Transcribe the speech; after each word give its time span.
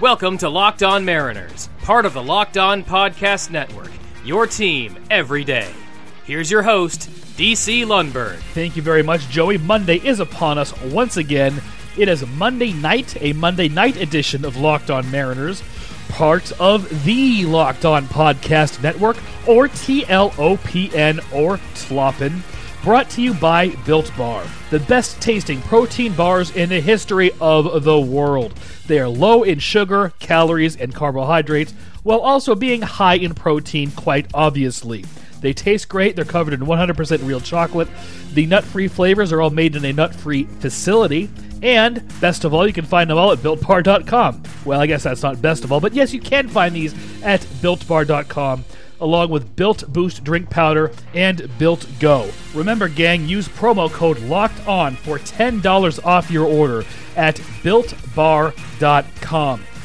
Welcome 0.00 0.38
to 0.38 0.48
Locked 0.48 0.82
On 0.82 1.04
Mariners, 1.04 1.68
part 1.82 2.06
of 2.06 2.14
the 2.14 2.22
Locked 2.22 2.56
On 2.56 2.82
Podcast 2.82 3.50
Network. 3.50 3.90
Your 4.24 4.46
team 4.46 4.96
every 5.10 5.44
day. 5.44 5.70
Here's 6.24 6.50
your 6.50 6.62
host, 6.62 7.10
DC 7.36 7.84
Lundberg. 7.84 8.38
Thank 8.54 8.76
you 8.76 8.82
very 8.82 9.02
much, 9.02 9.28
Joey. 9.28 9.58
Monday 9.58 9.96
is 9.96 10.18
upon 10.18 10.56
us 10.56 10.74
once 10.84 11.18
again. 11.18 11.60
It 11.98 12.08
is 12.08 12.26
Monday 12.26 12.72
night, 12.72 13.14
a 13.20 13.34
Monday 13.34 13.68
night 13.68 13.98
edition 13.98 14.46
of 14.46 14.56
Locked 14.56 14.90
On 14.90 15.10
Mariners, 15.10 15.62
part 16.08 16.50
of 16.58 17.04
the 17.04 17.44
Locked 17.44 17.84
On 17.84 18.06
Podcast 18.06 18.82
Network, 18.82 19.18
or 19.46 19.68
TLOPN, 19.68 21.18
or 21.30 21.58
TLOPN. 21.74 22.40
Brought 22.82 23.10
to 23.10 23.20
you 23.20 23.34
by 23.34 23.68
Built 23.84 24.10
Bar, 24.16 24.42
the 24.70 24.80
best 24.80 25.20
tasting 25.20 25.60
protein 25.60 26.14
bars 26.14 26.56
in 26.56 26.70
the 26.70 26.80
history 26.80 27.30
of 27.38 27.84
the 27.84 28.00
world. 28.00 28.54
They 28.86 28.98
are 28.98 29.08
low 29.08 29.42
in 29.42 29.58
sugar, 29.58 30.14
calories, 30.18 30.76
and 30.76 30.94
carbohydrates, 30.94 31.74
while 32.04 32.20
also 32.20 32.54
being 32.54 32.80
high 32.80 33.16
in 33.16 33.34
protein, 33.34 33.90
quite 33.90 34.28
obviously. 34.32 35.04
They 35.42 35.52
taste 35.52 35.90
great. 35.90 36.16
They're 36.16 36.24
covered 36.24 36.54
in 36.54 36.60
100% 36.60 37.26
real 37.26 37.40
chocolate. 37.40 37.88
The 38.32 38.46
nut 38.46 38.64
free 38.64 38.88
flavors 38.88 39.30
are 39.30 39.42
all 39.42 39.50
made 39.50 39.76
in 39.76 39.84
a 39.84 39.92
nut 39.92 40.14
free 40.14 40.44
facility. 40.44 41.28
And 41.62 42.02
best 42.18 42.44
of 42.44 42.54
all, 42.54 42.66
you 42.66 42.72
can 42.72 42.86
find 42.86 43.10
them 43.10 43.18
all 43.18 43.32
at 43.32 43.38
builtbar.com. 43.40 44.42
Well, 44.64 44.80
I 44.80 44.86
guess 44.86 45.02
that's 45.02 45.22
not 45.22 45.42
best 45.42 45.64
of 45.64 45.72
all, 45.72 45.80
but 45.80 45.92
yes, 45.92 46.14
you 46.14 46.20
can 46.20 46.48
find 46.48 46.74
these 46.74 46.94
at 47.22 47.42
builtbar.com 47.60 48.64
along 49.00 49.30
with 49.30 49.56
Built 49.56 49.92
Boost 49.92 50.22
drink 50.24 50.50
powder 50.50 50.92
and 51.14 51.50
Built 51.58 51.86
Go. 51.98 52.30
Remember, 52.54 52.88
gang, 52.88 53.26
use 53.26 53.48
promo 53.48 53.90
code 53.90 54.18
LOCKED 54.20 54.66
ON 54.66 54.94
for 54.96 55.18
$10 55.18 56.04
off 56.04 56.30
your 56.30 56.46
order 56.46 56.84
at 57.16 57.36
builtbar.com. 57.62 58.54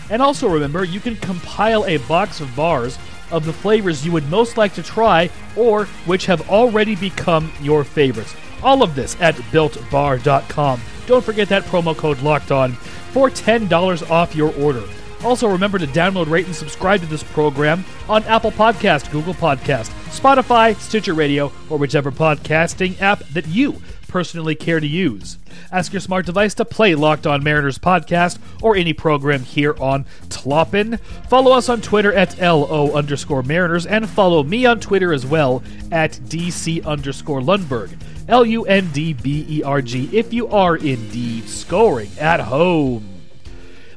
And 0.09 0.21
also 0.21 0.47
remember, 0.47 0.83
you 0.83 0.99
can 0.99 1.15
compile 1.15 1.85
a 1.85 1.97
box 1.97 2.39
of 2.39 2.55
bars 2.55 2.97
of 3.31 3.45
the 3.45 3.53
flavors 3.53 4.05
you 4.05 4.11
would 4.11 4.29
most 4.29 4.57
like 4.57 4.73
to 4.75 4.83
try 4.83 5.29
or 5.55 5.85
which 6.05 6.25
have 6.27 6.49
already 6.49 6.95
become 6.95 7.51
your 7.61 7.83
favorites. 7.83 8.35
All 8.63 8.83
of 8.83 8.95
this 8.95 9.15
at 9.19 9.35
builtbar.com. 9.35 10.81
Don't 11.07 11.23
forget 11.23 11.49
that 11.49 11.63
promo 11.63 11.95
code 11.95 12.21
locked 12.21 12.51
on 12.51 12.73
for 12.73 13.29
$10 13.29 14.09
off 14.09 14.35
your 14.35 14.53
order. 14.55 14.83
Also, 15.25 15.47
remember 15.47 15.79
to 15.79 15.87
download, 15.87 16.29
rate, 16.29 16.45
and 16.45 16.55
subscribe 16.55 17.01
to 17.01 17.07
this 17.07 17.23
program 17.23 17.83
on 18.07 18.23
Apple 18.25 18.51
Podcast, 18.51 19.11
Google 19.11 19.33
Podcast, 19.33 19.89
Spotify, 20.11 20.75
Stitcher 20.75 21.15
Radio, 21.15 21.51
or 21.67 21.79
whichever 21.79 22.11
podcasting 22.11 23.01
app 23.01 23.19
that 23.29 23.47
you 23.47 23.81
personally 24.07 24.53
care 24.53 24.79
to 24.79 24.85
use. 24.85 25.39
Ask 25.71 25.91
your 25.91 25.99
smart 25.99 26.27
device 26.27 26.53
to 26.53 26.63
play 26.63 26.93
Locked 26.93 27.25
On 27.25 27.43
Mariners 27.43 27.79
podcast 27.79 28.37
or 28.61 28.75
any 28.75 28.93
program 28.93 29.41
here 29.41 29.75
on 29.81 30.05
Tloppin. 30.29 30.99
Follow 31.27 31.51
us 31.53 31.69
on 31.69 31.81
Twitter 31.81 32.13
at 32.13 32.39
LO 32.39 32.91
underscore 32.93 33.41
Mariners 33.41 33.87
and 33.87 34.07
follow 34.07 34.43
me 34.43 34.67
on 34.67 34.79
Twitter 34.79 35.11
as 35.11 35.25
well 35.25 35.63
at 35.91 36.11
DC 36.11 36.85
underscore 36.85 37.41
Lundberg. 37.41 37.99
L 38.27 38.45
U 38.45 38.63
N 38.65 38.89
D 38.91 39.13
B 39.13 39.45
E 39.49 39.63
R 39.63 39.81
G 39.81 40.07
if 40.15 40.31
you 40.31 40.47
are 40.49 40.77
indeed 40.77 41.49
scoring 41.49 42.11
at 42.19 42.39
home. 42.39 43.14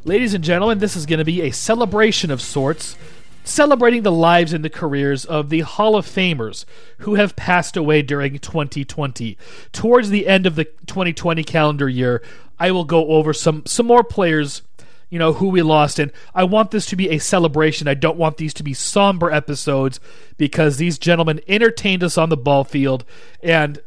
Ladies 0.09 0.33
and 0.33 0.43
gentlemen, 0.43 0.79
this 0.79 0.97
is 0.97 1.05
going 1.05 1.19
to 1.19 1.25
be 1.27 1.43
a 1.43 1.51
celebration 1.51 2.31
of 2.31 2.41
sorts, 2.41 2.97
celebrating 3.45 4.05
the 4.05 4.11
lives 4.11 4.55
and 4.55 4.65
the 4.65 4.71
careers 4.71 5.27
of 5.27 5.51
the 5.51 5.61
Hall 5.61 5.97
of 5.97 6.07
Famers 6.07 6.65
who 7.01 7.17
have 7.17 7.37
passed 7.37 7.77
away 7.77 8.01
during 8.01 8.39
2020. 8.39 9.37
Towards 9.71 10.09
the 10.09 10.27
end 10.27 10.47
of 10.47 10.55
the 10.57 10.65
2020 10.65 11.45
calendar 11.45 11.91
year, 11.91 12.23
I 12.59 12.71
will 12.71 12.87
go 12.87 13.09
over 13.09 13.35
some 13.35 13.67
some 13.67 13.85
more 13.85 14.03
players 14.03 14.63
you 15.11 15.19
know 15.19 15.35
who 15.35 15.49
we 15.49 15.63
lost 15.63 15.99
and 15.99 16.13
i 16.35 16.45
want 16.45 16.71
this 16.71 16.85
to 16.85 16.95
be 16.95 17.09
a 17.09 17.19
celebration 17.19 17.89
i 17.89 17.95
don't 17.95 18.19
want 18.19 18.37
these 18.37 18.53
to 18.53 18.63
be 18.63 18.75
somber 18.75 19.31
episodes 19.31 20.01
because 20.37 20.77
these 20.77 20.99
gentlemen 20.99 21.41
entertained 21.49 22.05
us 22.05 22.19
on 22.19 22.29
the 22.29 22.37
ball 22.37 22.63
field 22.63 23.07
and 23.43 23.81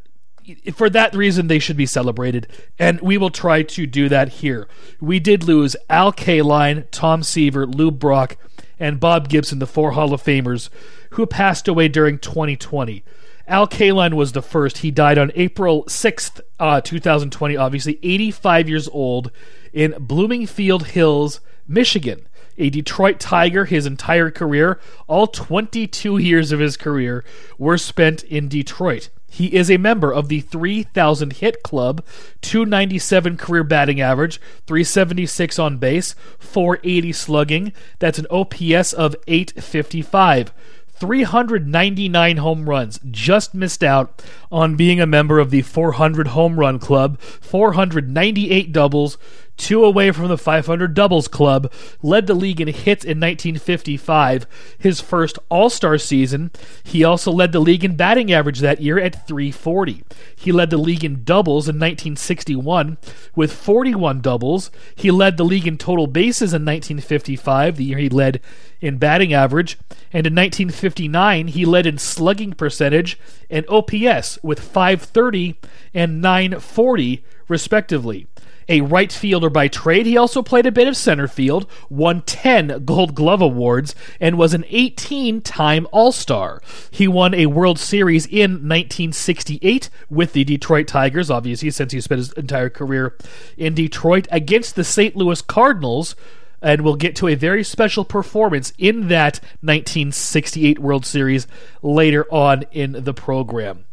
for 0.73 0.89
that 0.89 1.15
reason, 1.15 1.47
they 1.47 1.59
should 1.59 1.77
be 1.77 1.85
celebrated, 1.85 2.47
and 2.79 2.99
we 3.01 3.17
will 3.17 3.29
try 3.29 3.63
to 3.63 3.85
do 3.85 4.09
that 4.09 4.29
here. 4.29 4.67
We 4.99 5.19
did 5.19 5.43
lose 5.43 5.75
Al 5.89 6.11
Kaline, 6.11 6.85
Tom 6.91 7.23
Seaver, 7.23 7.65
Lou 7.65 7.91
Brock, 7.91 8.37
and 8.79 8.99
Bob 8.99 9.29
Gibson, 9.29 9.59
the 9.59 9.67
four 9.67 9.91
Hall 9.91 10.13
of 10.13 10.23
Famers, 10.23 10.69
who 11.11 11.25
passed 11.25 11.67
away 11.67 11.87
during 11.87 12.17
2020. 12.17 13.03
Al 13.47 13.67
Kaline 13.67 14.13
was 14.13 14.31
the 14.31 14.41
first. 14.41 14.79
He 14.79 14.91
died 14.91 15.17
on 15.17 15.31
April 15.35 15.83
6th, 15.85 16.41
uh, 16.59 16.81
2020, 16.81 17.57
obviously, 17.57 17.99
85 18.01 18.69
years 18.69 18.87
old, 18.89 19.31
in 19.73 19.95
Bloomingfield 19.99 20.87
Hills, 20.87 21.41
Michigan. 21.67 22.27
A 22.61 22.69
Detroit 22.69 23.19
Tiger 23.19 23.65
his 23.65 23.87
entire 23.87 24.29
career, 24.29 24.79
all 25.07 25.25
22 25.25 26.19
years 26.19 26.51
of 26.51 26.59
his 26.59 26.77
career 26.77 27.25
were 27.57 27.77
spent 27.77 28.23
in 28.23 28.47
Detroit. 28.47 29.09
He 29.27 29.47
is 29.55 29.71
a 29.71 29.77
member 29.77 30.13
of 30.13 30.27
the 30.27 30.41
3,000 30.41 31.33
hit 31.33 31.63
club, 31.63 32.05
297 32.41 33.37
career 33.37 33.63
batting 33.63 33.99
average, 33.99 34.39
376 34.67 35.57
on 35.57 35.77
base, 35.77 36.13
480 36.37 37.11
slugging. 37.13 37.73
That's 37.97 38.19
an 38.19 38.27
OPS 38.29 38.93
of 38.93 39.15
855. 39.27 40.53
399 41.01 42.37
home 42.37 42.69
runs. 42.69 42.99
Just 43.09 43.55
missed 43.55 43.83
out 43.83 44.21
on 44.51 44.75
being 44.75 45.01
a 45.01 45.07
member 45.07 45.39
of 45.39 45.49
the 45.49 45.63
400 45.63 46.27
home 46.27 46.59
run 46.59 46.77
club, 46.77 47.19
498 47.19 48.71
doubles, 48.71 49.17
two 49.61 49.85
away 49.85 50.11
from 50.11 50.27
the 50.27 50.37
500 50.37 50.93
doubles 50.93 51.27
club, 51.27 51.71
led 52.01 52.25
the 52.25 52.33
league 52.33 52.59
in 52.59 52.67
hits 52.67 53.05
in 53.05 53.19
1955, 53.19 54.47
his 54.77 54.99
first 54.99 55.37
All 55.49 55.69
Star 55.69 55.97
season. 55.99 56.51
He 56.83 57.03
also 57.03 57.31
led 57.31 57.51
the 57.51 57.59
league 57.59 57.85
in 57.85 57.95
batting 57.95 58.33
average 58.33 58.59
that 58.59 58.81
year 58.81 58.99
at 58.99 59.27
340. 59.27 60.03
He 60.35 60.51
led 60.51 60.71
the 60.71 60.77
league 60.77 61.05
in 61.05 61.23
doubles 61.23 61.69
in 61.69 61.75
1961 61.75 62.97
with 63.35 63.53
41 63.53 64.21
doubles. 64.21 64.71
He 64.95 65.11
led 65.11 65.37
the 65.37 65.45
league 65.45 65.67
in 65.67 65.77
total 65.77 66.07
bases 66.07 66.53
in 66.53 66.63
1955, 66.63 67.77
the 67.77 67.83
year 67.83 67.99
he 67.99 68.09
led 68.09 68.41
in 68.81 68.97
batting 68.97 69.31
average. 69.31 69.77
And 70.11 70.25
in 70.25 70.33
1959, 70.33 71.49
he 71.49 71.65
led 71.65 71.85
in 71.85 71.99
slugging 71.99 72.53
percentage 72.53 73.19
and 73.49 73.65
OPS 73.69 74.39
with 74.41 74.59
530 74.59 75.59
and 75.93 76.19
940, 76.19 77.23
respectively 77.47 78.27
a 78.71 78.81
right 78.81 79.11
fielder 79.11 79.49
by 79.49 79.67
trade. 79.67 80.05
He 80.05 80.17
also 80.17 80.41
played 80.41 80.65
a 80.65 80.71
bit 80.71 80.87
of 80.87 80.95
center 80.95 81.27
field, 81.27 81.69
won 81.89 82.21
10 82.21 82.85
Gold 82.85 83.13
Glove 83.13 83.41
Awards, 83.41 83.93
and 84.19 84.37
was 84.37 84.53
an 84.53 84.63
18 84.69 85.41
time 85.41 85.85
All 85.91 86.13
Star. 86.13 86.61
He 86.89 87.07
won 87.07 87.33
a 87.33 87.47
World 87.47 87.77
Series 87.77 88.25
in 88.25 88.51
1968 88.51 89.89
with 90.09 90.31
the 90.31 90.45
Detroit 90.45 90.87
Tigers, 90.87 91.29
obviously, 91.29 91.69
since 91.69 91.91
he 91.91 91.99
spent 91.99 92.19
his 92.19 92.31
entire 92.33 92.69
career 92.69 93.17
in 93.57 93.75
Detroit, 93.75 94.27
against 94.31 94.75
the 94.75 94.85
St. 94.85 95.15
Louis 95.15 95.41
Cardinals 95.41 96.15
and 96.61 96.81
we'll 96.81 96.95
get 96.95 97.15
to 97.15 97.27
a 97.27 97.35
very 97.35 97.63
special 97.63 98.05
performance 98.05 98.71
in 98.77 99.07
that 99.07 99.39
1968 99.61 100.77
World 100.79 101.05
Series 101.05 101.47
later 101.81 102.31
on 102.31 102.63
in 102.71 103.03
the 103.03 103.13
program. 103.13 103.85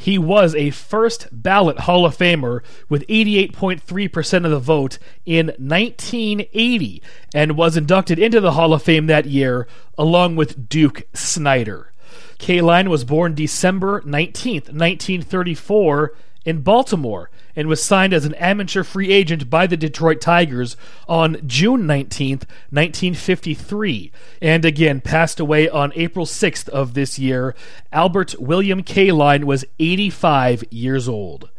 He 0.00 0.16
was 0.16 0.54
a 0.54 0.70
first 0.70 1.28
ballot 1.30 1.80
Hall 1.80 2.06
of 2.06 2.16
Famer 2.16 2.62
with 2.88 3.06
88.3% 3.06 4.44
of 4.46 4.50
the 4.50 4.58
vote 4.58 4.98
in 5.26 5.48
1980 5.58 7.02
and 7.34 7.54
was 7.54 7.76
inducted 7.76 8.18
into 8.18 8.40
the 8.40 8.52
Hall 8.52 8.72
of 8.72 8.82
Fame 8.82 9.08
that 9.08 9.26
year 9.26 9.68
along 9.98 10.36
with 10.36 10.70
Duke 10.70 11.02
Snider. 11.12 11.92
Kaline 12.38 12.88
was 12.88 13.04
born 13.04 13.34
December 13.34 14.00
19th, 14.00 14.72
1934 14.72 16.14
in 16.46 16.62
Baltimore 16.62 17.30
and 17.54 17.68
was 17.68 17.82
signed 17.82 18.12
as 18.12 18.24
an 18.24 18.34
amateur 18.34 18.82
free 18.82 19.10
agent 19.10 19.50
by 19.50 19.66
the 19.66 19.76
Detroit 19.76 20.20
Tigers 20.20 20.76
on 21.08 21.40
June 21.46 21.82
19th, 21.82 22.44
1953, 22.70 24.12
and 24.40 24.64
again 24.64 25.00
passed 25.00 25.40
away 25.40 25.68
on 25.68 25.92
April 25.94 26.26
6th 26.26 26.68
of 26.68 26.94
this 26.94 27.18
year. 27.18 27.54
Albert 27.92 28.34
William 28.38 28.82
Kaline 28.82 29.44
was 29.44 29.64
85 29.78 30.64
years 30.70 31.08
old. 31.08 31.50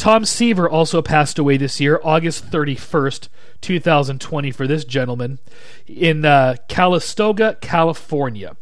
Tom 0.00 0.24
Seaver 0.24 0.66
also 0.68 1.02
passed 1.02 1.38
away 1.38 1.58
this 1.58 1.78
year, 1.78 2.00
August 2.02 2.50
31st, 2.50 3.28
2020, 3.60 4.50
for 4.50 4.66
this 4.66 4.86
gentleman 4.86 5.38
in 5.86 6.24
uh, 6.24 6.56
Calistoga, 6.68 7.58
California. 7.60 8.56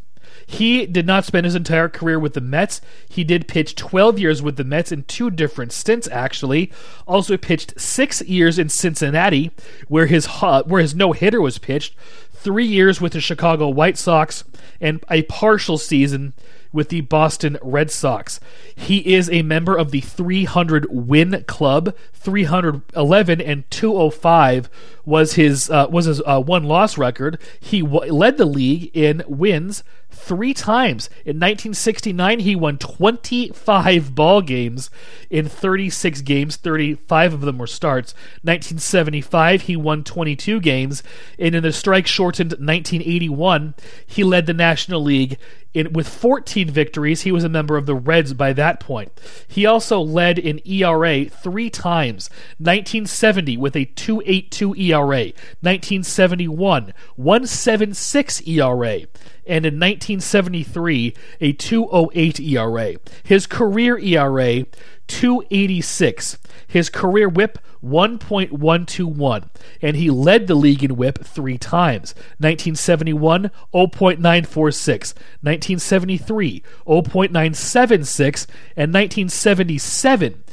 He 0.50 0.86
did 0.86 1.06
not 1.06 1.26
spend 1.26 1.44
his 1.44 1.54
entire 1.54 1.90
career 1.90 2.18
with 2.18 2.32
the 2.32 2.40
Mets. 2.40 2.80
He 3.06 3.22
did 3.22 3.46
pitch 3.46 3.74
12 3.74 4.18
years 4.18 4.40
with 4.40 4.56
the 4.56 4.64
Mets 4.64 4.90
in 4.90 5.02
two 5.02 5.30
different 5.30 5.72
stints, 5.72 6.08
actually. 6.10 6.72
Also 7.06 7.36
pitched 7.36 7.78
six 7.78 8.22
years 8.22 8.58
in 8.58 8.70
Cincinnati, 8.70 9.50
where 9.88 10.06
his 10.06 10.24
where 10.64 10.80
his 10.80 10.94
no 10.94 11.12
hitter 11.12 11.42
was 11.42 11.58
pitched. 11.58 11.94
Three 12.32 12.64
years 12.64 12.98
with 12.98 13.12
the 13.12 13.20
Chicago 13.20 13.68
White 13.68 13.98
Sox, 13.98 14.42
and 14.80 15.04
a 15.10 15.22
partial 15.24 15.76
season 15.76 16.32
with 16.72 16.88
the 16.88 17.02
Boston 17.02 17.58
Red 17.62 17.90
Sox. 17.90 18.40
He 18.74 19.14
is 19.14 19.28
a 19.28 19.42
member 19.42 19.76
of 19.76 19.90
the 19.90 20.00
300 20.00 20.86
win 20.88 21.44
club. 21.46 21.94
311 22.14 23.40
and 23.40 23.70
205 23.70 24.70
was 25.04 25.34
his 25.34 25.68
uh, 25.68 25.88
was 25.90 26.06
his 26.06 26.22
uh, 26.24 26.42
won 26.44 26.64
loss 26.64 26.96
record. 26.96 27.38
He 27.60 27.82
w- 27.82 28.10
led 28.10 28.38
the 28.38 28.46
league 28.46 28.90
in 28.94 29.22
wins 29.26 29.84
three 30.18 30.52
times. 30.52 31.08
In 31.24 31.36
1969, 31.36 32.40
he 32.40 32.56
won 32.56 32.78
25 32.78 34.14
ball 34.14 34.42
games 34.42 34.90
in 35.30 35.48
36 35.48 36.20
games. 36.22 36.56
35 36.56 37.34
of 37.34 37.40
them 37.42 37.58
were 37.58 37.66
starts. 37.66 38.12
1975, 38.42 39.62
he 39.62 39.76
won 39.76 40.04
22 40.04 40.60
games, 40.60 41.02
and 41.38 41.54
in 41.54 41.62
the 41.62 41.72
strike-shortened 41.72 42.52
1981, 42.52 43.74
he 44.06 44.24
led 44.24 44.46
the 44.46 44.54
National 44.54 45.02
League 45.02 45.38
in, 45.74 45.92
with 45.92 46.08
14 46.08 46.70
victories. 46.70 47.22
He 47.22 47.32
was 47.32 47.44
a 47.44 47.48
member 47.48 47.76
of 47.76 47.86
the 47.86 47.94
Reds 47.94 48.34
by 48.34 48.52
that 48.54 48.80
point. 48.80 49.12
He 49.46 49.66
also 49.66 50.00
led 50.00 50.38
in 50.38 50.60
ERA 50.66 51.26
three 51.26 51.70
times 51.70 52.28
1970 52.58 53.56
with 53.56 53.76
a 53.76 53.84
282 53.84 54.74
ERA, 54.74 55.32
1971, 55.60 56.94
176 57.16 58.48
ERA, 58.48 59.00
and 59.48 59.64
in 59.64 59.74
1973, 59.74 61.14
a 61.40 61.52
208 61.52 62.40
ERA. 62.40 62.94
His 63.22 63.46
career 63.46 63.98
ERA, 63.98 64.66
286. 65.06 66.38
His 66.66 66.90
career 66.90 67.28
whip, 67.28 67.58
1.121, 67.82 69.48
and 69.80 69.96
he 69.96 70.10
led 70.10 70.46
the 70.46 70.54
league 70.54 70.84
in 70.84 70.96
whip 70.96 71.24
three 71.24 71.56
times 71.56 72.14
1971, 72.38 73.50
0.946, 73.72 75.14
1973, 75.40 76.62
0.976, 76.86 78.46
and 78.76 78.92
1977. 78.92 80.44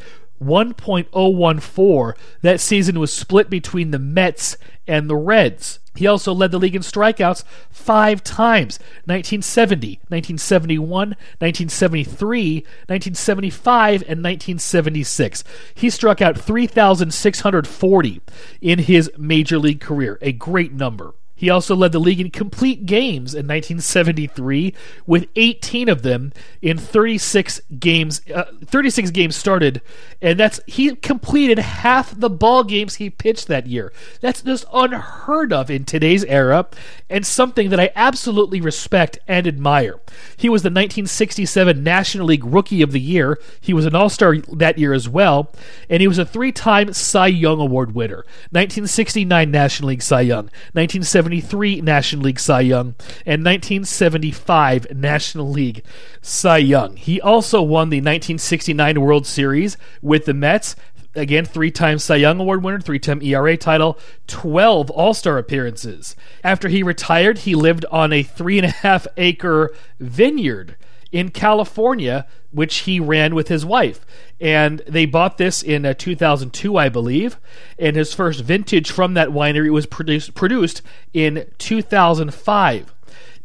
1.014. 0.43 2.13
That 2.41 2.59
season 2.59 2.99
was 2.99 3.13
split 3.13 3.49
between 3.49 3.91
the 3.91 3.99
Mets 3.99 4.57
and 4.87 5.09
the 5.09 5.15
Reds. 5.15 5.79
He 5.95 6.07
also 6.07 6.33
led 6.33 6.51
the 6.51 6.59
league 6.59 6.75
in 6.75 6.81
strikeouts 6.81 7.43
five 7.69 8.23
times 8.23 8.79
1970, 9.05 9.99
1971, 10.09 10.89
1973, 10.89 12.55
1975, 12.55 14.01
and 14.01 14.21
1976. 14.21 15.43
He 15.73 15.89
struck 15.89 16.21
out 16.21 16.37
3,640 16.37 18.21
in 18.61 18.79
his 18.79 19.09
major 19.17 19.57
league 19.57 19.79
career, 19.81 20.19
a 20.21 20.33
great 20.33 20.73
number. 20.73 21.13
He 21.35 21.49
also 21.49 21.75
led 21.75 21.91
the 21.91 21.99
league 21.99 22.21
in 22.21 22.31
complete 22.31 22.85
games 22.85 23.33
in 23.33 23.45
1973, 23.45 24.73
with 25.05 25.27
18 25.35 25.89
of 25.89 26.01
them 26.01 26.31
in 26.61 26.77
36 26.77 27.61
games. 27.77 28.21
Uh, 28.33 28.45
36 28.63 29.11
games 29.11 29.35
started, 29.35 29.81
and 30.21 30.39
that's 30.39 30.61
he 30.65 30.95
completed 30.95 31.59
half 31.59 32.17
the 32.17 32.29
ball 32.29 32.63
games 32.63 32.95
he 32.95 33.09
pitched 33.09 33.47
that 33.47 33.67
year. 33.67 33.91
That's 34.21 34.41
just 34.41 34.65
unheard 34.71 35.51
of 35.51 35.69
in 35.69 35.83
today's 35.83 36.23
era, 36.23 36.67
and 37.09 37.25
something 37.25 37.69
that 37.69 37.81
I 37.81 37.91
absolutely 37.95 38.61
respect 38.61 39.19
and 39.27 39.45
admire. 39.45 39.99
He 40.37 40.47
was 40.47 40.63
the 40.63 40.67
1967 40.67 41.83
National 41.83 42.27
League 42.27 42.45
Rookie 42.45 42.81
of 42.81 42.93
the 42.93 43.01
Year. 43.01 43.37
He 43.59 43.73
was 43.73 43.85
an 43.85 43.93
All 43.93 44.09
Star 44.09 44.37
that 44.53 44.77
year 44.77 44.93
as 44.93 45.09
well, 45.09 45.51
and 45.89 45.99
he 45.99 46.07
was 46.07 46.17
a 46.17 46.25
three-time 46.25 46.93
Cy 46.93 47.27
Young 47.27 47.59
Award 47.59 47.93
winner. 47.93 48.23
1969 48.51 49.51
National 49.51 49.89
League 49.89 50.01
Cy 50.01 50.21
Young, 50.21 50.45
1970 50.71 51.24
1973 51.25 51.81
National 51.81 52.23
League 52.23 52.39
Cy 52.39 52.61
Young, 52.61 52.95
and 53.25 53.43
1975 53.43 54.95
National 54.95 55.49
League 55.49 55.83
Cy 56.21 56.57
Young. 56.57 56.95
He 56.97 57.19
also 57.19 57.61
won 57.61 57.89
the 57.89 57.97
1969 57.97 59.01
World 59.01 59.25
Series 59.25 59.77
with 60.01 60.25
the 60.25 60.33
Mets. 60.33 60.75
Again, 61.15 61.45
three 61.45 61.71
time 61.71 61.97
Cy 61.97 62.17
Young 62.17 62.39
Award 62.39 62.63
winner, 62.63 62.79
three 62.79 62.99
time 62.99 63.23
ERA 63.23 63.57
title, 63.57 63.97
12 64.27 64.91
All 64.91 65.13
Star 65.13 65.37
appearances. 65.37 66.15
After 66.43 66.67
he 66.69 66.83
retired, 66.83 67.39
he 67.39 67.55
lived 67.55 67.85
on 67.91 68.13
a 68.13 68.21
three 68.21 68.59
and 68.59 68.67
a 68.67 68.71
half 68.71 69.07
acre 69.17 69.73
vineyard 69.99 70.75
in 71.15 71.29
California, 71.29 72.27
which 72.51 72.79
he 72.79 72.99
ran 72.99 73.33
with 73.33 73.47
his 73.47 73.65
wife. 73.65 74.05
And 74.41 74.81
they 74.85 75.05
bought 75.05 75.37
this 75.37 75.63
in 75.63 75.85
uh, 75.85 75.93
2002, 75.93 76.75
I 76.75 76.89
believe. 76.89 77.37
And 77.79 77.95
his 77.95 78.13
first 78.13 78.41
vintage 78.41 78.91
from 78.91 79.13
that 79.13 79.29
winery 79.29 79.71
was 79.71 79.85
produced, 79.85 80.35
produced 80.35 80.81
in 81.13 81.49
2005. 81.57 82.94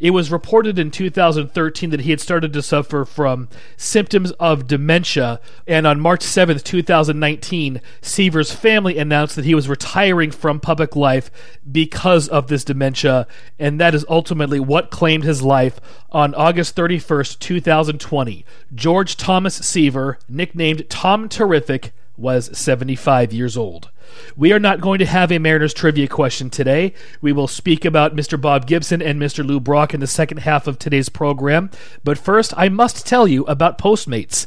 It 0.01 0.13
was 0.13 0.33
reported 0.33 0.79
in 0.79 0.91
2013 0.91 1.91
that 1.91 2.01
he 2.01 2.11
had 2.11 2.23
started 2.23 2.55
to 2.55 2.63
suffer 2.63 3.05
from 3.05 3.51
symptoms 3.77 4.31
of 4.33 4.67
dementia, 4.67 5.41
and 5.67 5.87
on 5.87 6.01
March 6.01 6.25
7th, 6.25 6.65
2019, 6.65 7.83
Seaver's 8.01 8.51
family 8.51 8.97
announced 8.97 9.37
that 9.37 9.45
he 9.45 9.55
was 9.55 9.69
retiring 9.69 10.31
from 10.31 10.59
public 10.59 10.97
life 10.97 11.31
because 11.71 12.29
of 12.29 12.47
this 12.47 12.65
dementia, 12.65 13.27
and 13.59 13.79
that 13.79 13.95
is 13.95 14.07
ultimately 14.09 14.59
what 14.59 14.91
claimed 14.91 15.25
his 15.25 15.43
life 15.43 15.79
on 16.11 16.35
August 16.35 16.75
31st, 16.75 17.39
2020. 17.39 18.47
George 18.75 19.19
Thomas 19.19 19.55
Seaver, 19.55 20.19
nicknamed 20.31 20.89
Tom 20.89 21.29
Terrific, 21.29 21.93
was 22.21 22.57
75 22.57 23.33
years 23.33 23.57
old. 23.57 23.91
We 24.37 24.53
are 24.53 24.59
not 24.59 24.81
going 24.81 24.99
to 24.99 25.07
have 25.07 25.31
a 25.31 25.39
Mariners 25.39 25.75
trivia 25.75 26.09
question 26.09 26.51
today. 26.51 26.95
We 27.21 27.33
will 27.33 27.49
speak 27.49 27.85
about 27.85 28.17
Mr. 28.17 28.41
Bob 28.41 28.67
Gibson 28.67 29.01
and 29.01 29.21
Mr. 29.21 29.47
Lou 29.47 29.61
Brock 29.61 29.95
in 29.95 30.01
the 30.01 30.07
second 30.07 30.39
half 30.39 30.67
of 30.67 30.79
today's 30.79 31.09
program. 31.09 31.71
But 32.05 32.19
first, 32.19 32.53
I 32.57 32.69
must 32.69 33.07
tell 33.07 33.27
you 33.27 33.45
about 33.45 33.79
Postmates. 33.79 34.47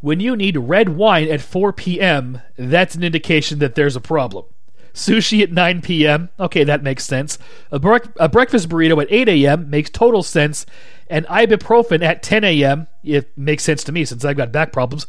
When 0.00 0.20
you 0.20 0.36
need 0.36 0.56
red 0.56 0.90
wine 0.90 1.28
at 1.28 1.40
4 1.40 1.72
p.m., 1.72 2.40
that's 2.56 2.94
an 2.94 3.04
indication 3.04 3.58
that 3.60 3.74
there's 3.74 3.96
a 3.96 4.00
problem. 4.00 4.46
Sushi 4.94 5.42
at 5.42 5.52
9 5.52 5.80
p.m. 5.82 6.28
Okay, 6.38 6.64
that 6.64 6.82
makes 6.82 7.04
sense. 7.04 7.38
A, 7.70 7.76
a 8.18 8.28
breakfast 8.28 8.68
burrito 8.68 9.00
at 9.02 9.10
8 9.10 9.28
a.m. 9.28 9.70
makes 9.70 9.90
total 9.90 10.22
sense. 10.22 10.66
And 11.08 11.26
ibuprofen 11.26 12.02
at 12.02 12.22
10 12.22 12.44
a.m. 12.44 12.88
It 13.02 13.36
makes 13.36 13.64
sense 13.64 13.84
to 13.84 13.92
me 13.92 14.04
since 14.04 14.24
I've 14.24 14.36
got 14.36 14.52
back 14.52 14.72
problems. 14.72 15.06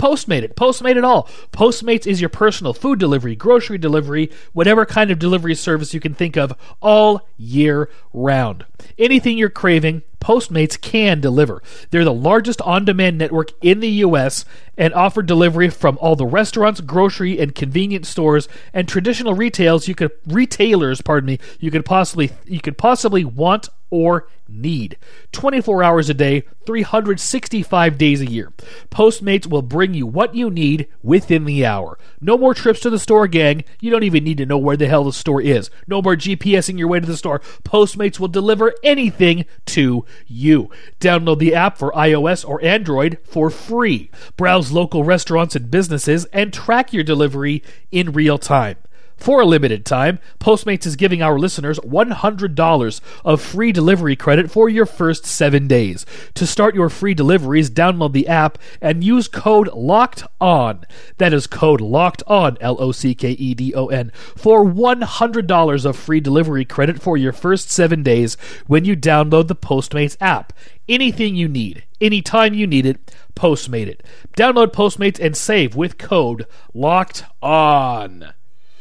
Postmate 0.00 0.42
it. 0.42 0.56
Postmate 0.56 0.96
it 0.96 1.04
all. 1.04 1.28
Postmates 1.52 2.06
is 2.06 2.22
your 2.22 2.30
personal 2.30 2.72
food 2.72 2.98
delivery, 2.98 3.36
grocery 3.36 3.76
delivery, 3.76 4.30
whatever 4.54 4.86
kind 4.86 5.10
of 5.10 5.18
delivery 5.18 5.54
service 5.54 5.92
you 5.92 6.00
can 6.00 6.14
think 6.14 6.38
of 6.38 6.54
all 6.80 7.28
year 7.36 7.90
round. 8.14 8.64
Anything 8.98 9.36
you're 9.36 9.50
craving, 9.50 10.02
Postmates 10.18 10.80
can 10.80 11.20
deliver. 11.20 11.62
They're 11.90 12.04
the 12.04 12.14
largest 12.14 12.60
on 12.62 12.84
demand 12.84 13.18
network 13.18 13.52
in 13.62 13.80
the 13.80 13.88
U.S. 13.88 14.44
and 14.76 14.92
offer 14.94 15.22
delivery 15.22 15.70
from 15.70 15.98
all 16.00 16.14
the 16.14 16.26
restaurants, 16.26 16.80
grocery, 16.80 17.38
and 17.38 17.54
convenience 17.54 18.08
stores 18.08 18.48
and 18.72 18.86
traditional 18.86 19.34
retails 19.34 19.88
you 19.88 19.94
could 19.94 20.12
retailers, 20.26 21.00
pardon 21.00 21.26
me, 21.26 21.38
you 21.58 21.70
could 21.70 21.84
possibly 21.84 22.32
you 22.46 22.60
could 22.60 22.76
possibly 22.76 23.24
want 23.24 23.68
or 23.90 24.28
need. 24.48 24.96
24 25.32 25.82
hours 25.82 26.08
a 26.08 26.14
day, 26.14 26.42
365 26.66 27.98
days 27.98 28.20
a 28.20 28.30
year. 28.30 28.52
Postmates 28.90 29.46
will 29.46 29.62
bring 29.62 29.94
you 29.94 30.06
what 30.06 30.34
you 30.34 30.50
need 30.50 30.88
within 31.02 31.44
the 31.44 31.64
hour. 31.64 31.98
No 32.20 32.36
more 32.36 32.54
trips 32.54 32.80
to 32.80 32.90
the 32.90 32.98
store, 32.98 33.26
gang. 33.28 33.64
You 33.80 33.90
don't 33.90 34.02
even 34.02 34.24
need 34.24 34.38
to 34.38 34.46
know 34.46 34.58
where 34.58 34.76
the 34.76 34.88
hell 34.88 35.04
the 35.04 35.12
store 35.12 35.40
is. 35.40 35.70
No 35.86 36.02
more 36.02 36.16
GPSing 36.16 36.78
your 36.78 36.88
way 36.88 37.00
to 37.00 37.06
the 37.06 37.16
store. 37.16 37.40
Postmates 37.64 38.18
will 38.18 38.28
deliver 38.28 38.74
anything 38.82 39.44
to 39.66 40.04
you. 40.26 40.70
Download 41.00 41.38
the 41.38 41.54
app 41.54 41.78
for 41.78 41.92
iOS 41.92 42.46
or 42.46 42.62
Android 42.64 43.18
for 43.24 43.50
free. 43.50 44.10
Browse 44.36 44.72
local 44.72 45.04
restaurants 45.04 45.56
and 45.56 45.70
businesses 45.70 46.24
and 46.26 46.52
track 46.52 46.92
your 46.92 47.04
delivery 47.04 47.62
in 47.90 48.12
real 48.12 48.38
time. 48.38 48.76
For 49.20 49.42
a 49.42 49.44
limited 49.44 49.84
time, 49.84 50.18
Postmates 50.38 50.86
is 50.86 50.96
giving 50.96 51.20
our 51.20 51.38
listeners 51.38 51.78
$100 51.80 53.00
of 53.22 53.42
free 53.42 53.70
delivery 53.70 54.16
credit 54.16 54.50
for 54.50 54.70
your 54.70 54.86
first 54.86 55.26
seven 55.26 55.68
days. 55.68 56.06
To 56.34 56.46
start 56.46 56.74
your 56.74 56.88
free 56.88 57.12
deliveries, 57.12 57.68
download 57.70 58.14
the 58.14 58.26
app 58.26 58.56
and 58.80 59.04
use 59.04 59.28
code 59.28 59.68
LOCKED 59.74 60.24
ON. 60.40 60.86
That 61.18 61.34
is 61.34 61.46
code 61.46 61.82
LOCKED 61.82 62.22
ON, 62.28 62.56
L 62.62 62.78
O 62.80 62.92
C 62.92 63.14
K 63.14 63.32
E 63.32 63.52
D 63.52 63.74
O 63.74 63.88
N, 63.88 64.10
for 64.38 64.64
$100 64.64 65.84
of 65.84 65.96
free 65.96 66.20
delivery 66.20 66.64
credit 66.64 67.02
for 67.02 67.18
your 67.18 67.34
first 67.34 67.70
seven 67.70 68.02
days 68.02 68.38
when 68.68 68.86
you 68.86 68.96
download 68.96 69.48
the 69.48 69.54
Postmates 69.54 70.16
app. 70.22 70.54
Anything 70.88 71.36
you 71.36 71.46
need, 71.46 71.84
anytime 72.00 72.54
you 72.54 72.66
need 72.66 72.86
it, 72.86 73.14
Postmate 73.34 73.86
it. 73.86 74.02
Download 74.34 74.72
Postmates 74.72 75.20
and 75.20 75.36
save 75.36 75.76
with 75.76 75.98
code 75.98 76.46
LOCKED 76.72 77.24
ON. 77.42 78.32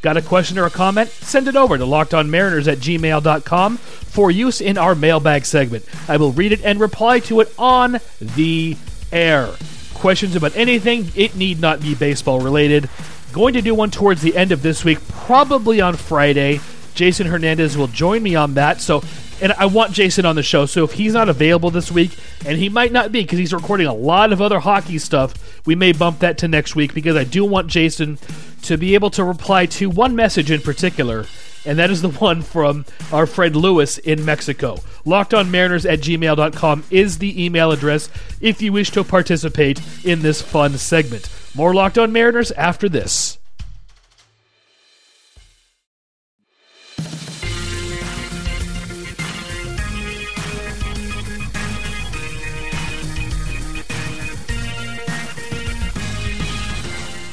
Got 0.01 0.15
a 0.15 0.21
question 0.21 0.57
or 0.57 0.65
a 0.65 0.69
comment? 0.69 1.09
Send 1.09 1.47
it 1.47 1.57
over 1.57 1.77
to 1.77 1.83
lockedonmariners 1.83 2.71
at 2.71 2.77
gmail.com 2.77 3.77
for 3.77 4.31
use 4.31 4.61
in 4.61 4.77
our 4.77 4.95
mailbag 4.95 5.45
segment. 5.45 5.85
I 6.07 6.17
will 6.17 6.31
read 6.31 6.53
it 6.53 6.63
and 6.63 6.79
reply 6.79 7.19
to 7.21 7.41
it 7.41 7.53
on 7.57 7.99
the 8.19 8.77
air. 9.11 9.49
Questions 9.93 10.35
about 10.35 10.55
anything, 10.55 11.11
it 11.15 11.35
need 11.35 11.59
not 11.59 11.81
be 11.81 11.95
baseball 11.95 12.39
related. 12.39 12.89
Going 13.33 13.53
to 13.55 13.61
do 13.61 13.75
one 13.75 13.91
towards 13.91 14.21
the 14.21 14.37
end 14.37 14.53
of 14.53 14.61
this 14.61 14.85
week, 14.85 15.05
probably 15.09 15.81
on 15.81 15.95
Friday. 15.95 16.61
Jason 16.95 17.27
Hernandez 17.27 17.77
will 17.77 17.87
join 17.87 18.23
me 18.23 18.35
on 18.35 18.53
that. 18.53 18.79
So 18.79 19.03
and 19.41 19.53
I 19.53 19.65
want 19.67 19.93
Jason 19.93 20.25
on 20.25 20.35
the 20.35 20.43
show. 20.43 20.65
So 20.65 20.83
if 20.83 20.93
he's 20.93 21.13
not 21.13 21.29
available 21.29 21.71
this 21.71 21.91
week, 21.91 22.17
and 22.45 22.57
he 22.57 22.69
might 22.69 22.91
not 22.91 23.11
be 23.11 23.21
because 23.21 23.39
he's 23.39 23.53
recording 23.53 23.87
a 23.87 23.93
lot 23.93 24.33
of 24.33 24.41
other 24.41 24.59
hockey 24.59 24.97
stuff, 24.97 25.48
we 25.69 25.75
may 25.75 25.91
bump 25.91 26.17
that 26.17 26.39
to 26.39 26.47
next 26.47 26.75
week 26.75 26.95
because 26.95 27.15
I 27.15 27.23
do 27.23 27.45
want 27.45 27.67
Jason 27.67 28.17
to 28.63 28.75
be 28.75 28.95
able 28.95 29.11
to 29.11 29.23
reply 29.23 29.67
to 29.67 29.87
one 29.87 30.15
message 30.15 30.49
in 30.49 30.61
particular, 30.61 31.27
and 31.63 31.77
that 31.77 31.91
is 31.91 32.01
the 32.01 32.09
one 32.25 32.41
from 32.41 32.85
our 33.11 33.27
friend 33.27 33.55
Lewis 33.55 33.99
in 33.99 34.25
Mexico. 34.25 34.77
LockedOnMariners 35.05 35.87
at 35.87 35.99
gmail.com 35.99 36.85
is 36.89 37.19
the 37.19 37.45
email 37.45 37.71
address 37.71 38.09
if 38.41 38.63
you 38.63 38.73
wish 38.73 38.89
to 38.89 39.03
participate 39.03 39.79
in 40.03 40.23
this 40.23 40.41
fun 40.41 40.75
segment. 40.75 41.29
More 41.53 41.75
Locked 41.75 41.99
On 41.99 42.11
Mariners 42.11 42.51
after 42.53 42.89
this. 42.89 43.38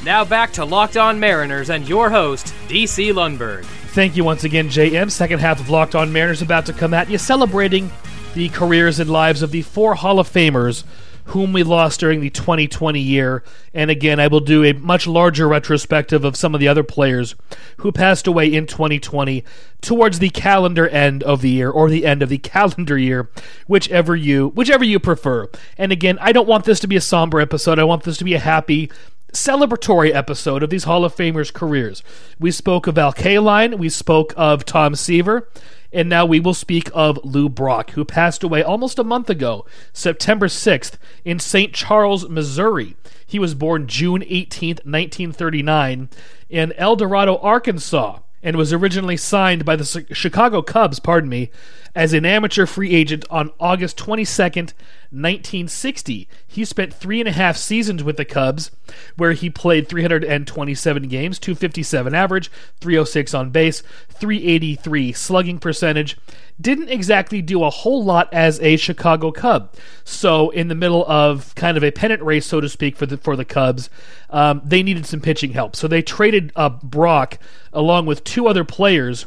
Now 0.06 0.24
back 0.24 0.52
to 0.52 0.64
Locked 0.64 0.96
On 0.96 1.18
Mariners 1.18 1.68
and 1.68 1.88
your 1.88 2.10
host, 2.10 2.54
DC 2.68 3.12
Lundberg. 3.12 3.64
Thank 3.64 4.16
you 4.16 4.22
once 4.22 4.44
again, 4.44 4.68
JM. 4.68 5.10
Second 5.10 5.40
half 5.40 5.58
of 5.58 5.68
Locked 5.68 5.96
On 5.96 6.12
Mariners 6.12 6.42
about 6.42 6.66
to 6.66 6.72
come 6.72 6.94
at 6.94 7.10
you, 7.10 7.18
celebrating 7.18 7.90
the 8.32 8.48
careers 8.50 9.00
and 9.00 9.10
lives 9.10 9.42
of 9.42 9.50
the 9.50 9.62
four 9.62 9.96
Hall 9.96 10.20
of 10.20 10.32
Famers 10.32 10.84
whom 11.26 11.52
we 11.52 11.62
lost 11.62 11.98
during 11.98 12.20
the 12.20 12.30
2020 12.30 13.00
year. 13.00 13.42
And 13.74 13.90
again, 13.90 14.20
I 14.20 14.28
will 14.28 14.40
do 14.40 14.64
a 14.64 14.72
much 14.74 15.06
larger 15.06 15.48
retrospective 15.48 16.24
of 16.24 16.36
some 16.36 16.54
of 16.54 16.60
the 16.60 16.68
other 16.68 16.84
players 16.84 17.34
who 17.78 17.90
passed 17.90 18.26
away 18.26 18.52
in 18.52 18.66
2020 18.66 19.44
towards 19.80 20.20
the 20.20 20.30
calendar 20.30 20.88
end 20.88 21.22
of 21.24 21.40
the 21.40 21.50
year 21.50 21.70
or 21.70 21.90
the 21.90 22.06
end 22.06 22.22
of 22.22 22.28
the 22.28 22.38
calendar 22.38 22.96
year, 22.96 23.28
whichever 23.66 24.14
you 24.14 24.48
whichever 24.48 24.84
you 24.84 25.00
prefer. 25.00 25.48
And 25.76 25.90
again, 25.90 26.18
I 26.20 26.32
don't 26.32 26.48
want 26.48 26.64
this 26.64 26.80
to 26.80 26.86
be 26.86 26.96
a 26.96 27.00
somber 27.00 27.40
episode. 27.40 27.78
I 27.78 27.84
want 27.84 28.04
this 28.04 28.18
to 28.18 28.24
be 28.24 28.34
a 28.34 28.38
happy 28.38 28.90
celebratory 29.32 30.14
episode 30.14 30.62
of 30.62 30.70
these 30.70 30.84
Hall 30.84 31.04
of 31.04 31.14
Famers' 31.14 31.52
careers. 31.52 32.02
We 32.38 32.50
spoke 32.50 32.86
of 32.86 32.98
Al 32.98 33.12
Kaline, 33.12 33.78
we 33.78 33.88
spoke 33.88 34.32
of 34.36 34.64
Tom 34.64 34.94
Seaver, 34.94 35.48
and 35.92 36.08
now 36.08 36.26
we 36.26 36.40
will 36.40 36.54
speak 36.54 36.90
of 36.94 37.18
Lou 37.24 37.48
Brock, 37.48 37.90
who 37.90 38.04
passed 38.04 38.42
away 38.42 38.62
almost 38.62 38.98
a 38.98 39.04
month 39.04 39.30
ago, 39.30 39.64
September 39.92 40.46
6th, 40.46 40.94
in 41.24 41.38
St. 41.38 41.72
Charles, 41.72 42.28
Missouri. 42.28 42.96
He 43.26 43.38
was 43.38 43.54
born 43.54 43.86
June 43.86 44.22
18th, 44.22 44.84
1939, 44.84 46.08
in 46.48 46.72
El 46.74 46.96
Dorado, 46.96 47.36
Arkansas 47.38 48.20
and 48.46 48.56
was 48.56 48.72
originally 48.72 49.16
signed 49.16 49.64
by 49.64 49.74
the 49.74 50.06
Chicago 50.12 50.62
Cubs, 50.62 51.00
pardon 51.00 51.28
me, 51.28 51.50
as 51.96 52.12
an 52.12 52.26
amateur 52.26 52.66
free 52.66 52.94
agent 52.94 53.24
on 53.30 53.50
August 53.58 53.96
22nd, 53.96 54.74
1960. 55.10 56.28
He 56.46 56.64
spent 56.66 56.92
three 56.92 57.20
and 57.20 57.28
a 57.28 57.32
half 57.32 57.56
seasons 57.56 58.04
with 58.04 58.18
the 58.18 58.24
Cubs, 58.26 58.70
where 59.16 59.32
he 59.32 59.48
played 59.48 59.88
327 59.88 61.08
games, 61.08 61.38
257 61.38 62.14
average, 62.14 62.50
306 62.82 63.32
on 63.32 63.50
base, 63.50 63.82
383 64.10 65.12
slugging 65.14 65.58
percentage. 65.58 66.18
Didn't 66.60 66.90
exactly 66.90 67.40
do 67.40 67.64
a 67.64 67.70
whole 67.70 68.04
lot 68.04 68.32
as 68.32 68.60
a 68.60 68.76
Chicago 68.76 69.30
Cub. 69.30 69.72
So, 70.04 70.50
in 70.50 70.68
the 70.68 70.74
middle 70.74 71.04
of 71.06 71.54
kind 71.54 71.78
of 71.78 71.84
a 71.84 71.90
pennant 71.90 72.22
race, 72.22 72.46
so 72.46 72.60
to 72.60 72.68
speak, 72.68 72.96
for 72.96 73.06
the 73.06 73.16
for 73.16 73.36
the 73.36 73.44
Cubs, 73.44 73.88
um, 74.28 74.60
they 74.64 74.82
needed 74.82 75.06
some 75.06 75.20
pitching 75.20 75.52
help. 75.52 75.74
So 75.76 75.88
they 75.88 76.02
traded 76.02 76.52
uh, 76.56 76.68
Brock 76.68 77.38
along 77.72 78.06
with 78.06 78.24
two 78.24 78.48
other 78.48 78.64
players 78.64 79.26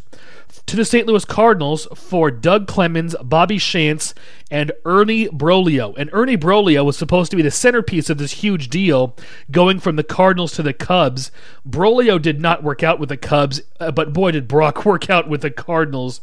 to 0.66 0.76
the 0.76 0.86
St. 0.86 1.08
Louis 1.08 1.26
Cardinals 1.26 1.88
for 1.96 2.30
Doug 2.32 2.68
Clemens, 2.68 3.16
Bobby 3.24 3.58
Shantz, 3.58 4.14
and 4.52 4.72
Ernie 4.86 5.28
Broglio. 5.28 5.96
And 5.98 6.10
Ernie 6.14 6.38
Broglio 6.38 6.86
was 6.86 6.98
supposed 6.98 7.32
to 7.32 7.38
be 7.38 7.44
the 7.44 7.52
centerpiece 7.52 8.10
of 8.10 8.18
this 8.18 8.34
huge 8.34 8.70
deal 8.70 9.16
going 9.52 9.80
from 9.80 9.96
the 9.96 10.04
Cardinals 10.04 10.54
to 10.54 10.64
the 10.64 10.74
Cubs. 10.74 11.32
Broglio 11.68 12.22
did 12.22 12.42
not 12.42 12.64
work 12.64 12.84
out 12.84 13.00
with 13.00 13.10
the 13.10 13.18
Cubs, 13.18 13.62
uh, 13.80 13.92
but 13.92 14.14
boy, 14.14 14.32
did 14.32 14.48
Brock 14.48 14.86
work 14.86 15.10
out 15.10 15.28
with 15.28 15.42
the 15.42 15.52
Cardinals. 15.52 16.22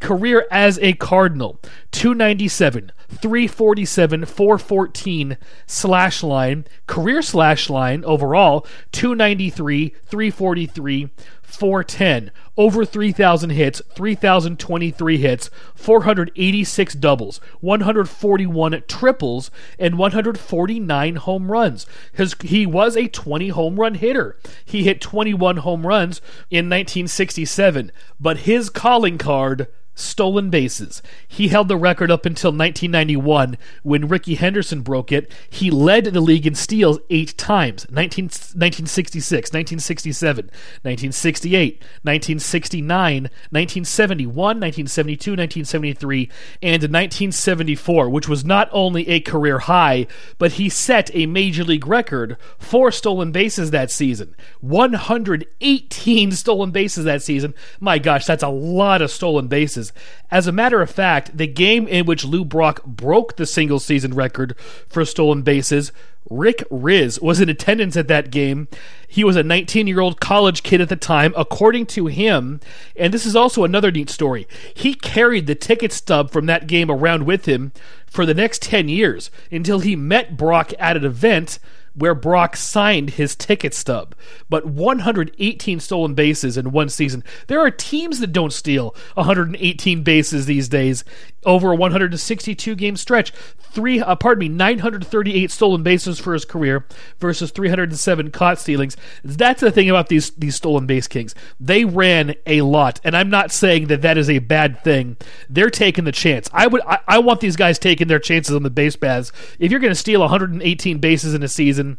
Career 0.00 0.46
as 0.50 0.78
a 0.78 0.92
Cardinal 0.92 1.58
297, 1.90 2.92
347, 3.08 4.24
414 4.26 5.36
slash 5.66 6.22
line. 6.22 6.64
Career 6.86 7.20
slash 7.20 7.68
line 7.68 8.04
overall 8.04 8.66
293, 8.92 9.88
343, 10.06 11.10
410. 11.48 12.30
Over 12.56 12.84
3,000 12.84 13.50
hits, 13.50 13.80
3,023 13.94 15.16
hits, 15.16 15.50
486 15.74 16.94
doubles, 16.94 17.40
141 17.60 18.82
triples, 18.86 19.50
and 19.78 19.96
149 19.96 21.16
home 21.16 21.50
runs. 21.50 21.86
His, 22.12 22.36
he 22.42 22.66
was 22.66 22.96
a 22.96 23.08
20 23.08 23.48
home 23.48 23.80
run 23.80 23.94
hitter. 23.94 24.36
He 24.64 24.84
hit 24.84 25.00
21 25.00 25.58
home 25.58 25.86
runs 25.86 26.20
in 26.50 26.66
1967, 26.66 27.92
but 28.20 28.38
his 28.38 28.70
calling 28.70 29.18
card 29.18 29.68
stolen 29.98 30.50
bases. 30.50 31.02
He 31.26 31.48
held 31.48 31.68
the 31.68 31.76
record 31.76 32.10
up 32.10 32.24
until 32.24 32.50
1991 32.50 33.58
when 33.82 34.08
Rickey 34.08 34.36
Henderson 34.36 34.82
broke 34.82 35.12
it. 35.12 35.30
He 35.48 35.70
led 35.70 36.04
the 36.06 36.20
league 36.20 36.46
in 36.46 36.54
steals 36.54 36.98
eight 37.10 37.36
times 37.36 37.86
19, 37.90 38.24
1966, 38.24 39.48
1967, 39.52 40.44
1968, 40.46 41.80
1969, 42.02 43.22
1971, 43.22 44.34
1972, 44.34 45.30
1973, 45.32 46.30
and 46.62 46.82
1974, 46.82 48.08
which 48.10 48.28
was 48.28 48.44
not 48.44 48.68
only 48.72 49.08
a 49.08 49.20
career 49.20 49.60
high, 49.60 50.06
but 50.38 50.52
he 50.52 50.68
set 50.68 51.10
a 51.14 51.26
major 51.26 51.64
league 51.64 51.86
record 51.86 52.36
for 52.58 52.90
stolen 52.90 53.32
bases 53.32 53.70
that 53.70 53.90
season 53.90 54.34
118 54.60 56.32
stolen 56.32 56.70
bases 56.70 57.04
that 57.04 57.22
season. 57.22 57.54
My 57.80 57.98
gosh, 57.98 58.26
that's 58.26 58.42
a 58.42 58.48
lot 58.48 59.02
of 59.02 59.10
stolen 59.10 59.48
bases. 59.48 59.87
As 60.30 60.46
a 60.46 60.52
matter 60.52 60.80
of 60.80 60.90
fact, 60.90 61.36
the 61.36 61.46
game 61.46 61.86
in 61.88 62.06
which 62.06 62.24
Lou 62.24 62.44
Brock 62.44 62.84
broke 62.84 63.36
the 63.36 63.46
single 63.46 63.78
season 63.78 64.14
record 64.14 64.54
for 64.88 65.04
stolen 65.04 65.42
bases, 65.42 65.92
Rick 66.30 66.64
Rizzs 66.70 67.22
was 67.22 67.40
in 67.40 67.48
attendance 67.48 67.96
at 67.96 68.08
that 68.08 68.30
game. 68.30 68.68
He 69.06 69.24
was 69.24 69.36
a 69.36 69.42
19 69.42 69.86
year 69.86 70.00
old 70.00 70.20
college 70.20 70.62
kid 70.62 70.80
at 70.80 70.88
the 70.88 70.96
time, 70.96 71.32
according 71.36 71.86
to 71.86 72.06
him. 72.06 72.60
And 72.96 73.14
this 73.14 73.24
is 73.24 73.34
also 73.34 73.64
another 73.64 73.90
neat 73.90 74.10
story. 74.10 74.46
He 74.74 74.94
carried 74.94 75.46
the 75.46 75.54
ticket 75.54 75.92
stub 75.92 76.30
from 76.30 76.46
that 76.46 76.66
game 76.66 76.90
around 76.90 77.24
with 77.24 77.46
him 77.46 77.72
for 78.06 78.26
the 78.26 78.34
next 78.34 78.62
10 78.62 78.88
years 78.88 79.30
until 79.50 79.80
he 79.80 79.96
met 79.96 80.36
Brock 80.36 80.72
at 80.78 80.96
an 80.96 81.04
event 81.04 81.58
where 81.98 82.14
Brock 82.14 82.56
signed 82.56 83.10
his 83.10 83.34
ticket 83.34 83.74
stub, 83.74 84.14
but 84.48 84.66
118 84.66 85.80
stolen 85.80 86.14
bases 86.14 86.56
in 86.56 86.72
one 86.72 86.88
season. 86.88 87.24
There 87.48 87.60
are 87.60 87.70
teams 87.70 88.20
that 88.20 88.32
don't 88.32 88.52
steal 88.52 88.94
118 89.14 90.02
bases 90.02 90.46
these 90.46 90.68
days 90.68 91.04
over 91.48 91.72
a 91.72 91.76
162 91.76 92.76
game 92.76 92.94
stretch. 92.94 93.32
Three, 93.58 94.00
uh, 94.00 94.14
pardon 94.16 94.40
me, 94.40 94.48
938 94.48 95.50
stolen 95.50 95.82
bases 95.82 96.18
for 96.18 96.34
his 96.34 96.44
career 96.44 96.84
versus 97.18 97.50
307 97.50 98.30
caught 98.30 98.58
stealings. 98.58 98.96
That's 99.24 99.60
the 99.60 99.72
thing 99.72 99.88
about 99.88 100.08
these 100.08 100.30
these 100.30 100.54
stolen 100.54 100.86
base 100.86 101.08
kings. 101.08 101.34
They 101.58 101.84
ran 101.84 102.34
a 102.46 102.60
lot, 102.62 103.00
and 103.02 103.16
I'm 103.16 103.30
not 103.30 103.50
saying 103.50 103.86
that 103.86 104.02
that 104.02 104.18
is 104.18 104.28
a 104.28 104.38
bad 104.40 104.84
thing. 104.84 105.16
They're 105.48 105.70
taking 105.70 106.04
the 106.04 106.12
chance. 106.12 106.50
I 106.52 106.66
would, 106.66 106.82
I, 106.86 106.98
I 107.08 107.18
want 107.18 107.40
these 107.40 107.56
guys 107.56 107.78
taking 107.78 108.08
their 108.08 108.18
chances 108.18 108.54
on 108.54 108.62
the 108.62 108.70
base 108.70 108.96
paths. 108.96 109.32
If 109.58 109.70
you're 109.70 109.80
going 109.80 109.92
to 109.92 109.98
steal 109.98 110.20
118 110.20 110.98
bases 110.98 111.32
in 111.32 111.42
a 111.42 111.48
season, 111.48 111.96